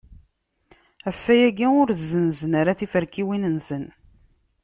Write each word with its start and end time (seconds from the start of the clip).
Ɣef 1.05 1.21
wayagi 1.25 1.67
ur 1.81 1.89
zzenzen 2.01 2.53
ara 2.59 2.77
tiferkiwin-nsen. 2.79 3.85